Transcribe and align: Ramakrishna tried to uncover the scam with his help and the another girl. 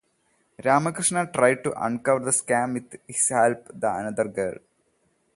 Ramakrishna 0.65 1.31
tried 1.31 1.63
to 1.63 1.73
uncover 1.79 2.25
the 2.25 2.31
scam 2.31 2.73
with 2.73 2.99
his 3.05 3.29
help 3.29 3.69
and 3.69 3.81
the 3.81 3.95
another 3.97 4.23
girl. 4.27 4.55